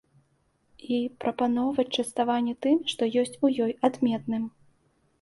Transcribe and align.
І 0.95 0.97
прапаноўваць 1.25 1.87
частаванне 1.99 2.57
тым, 2.69 2.83
што 2.95 3.13
ёсць 3.25 3.39
у 3.45 3.55
ёй 3.65 3.81
адметным. 3.89 4.43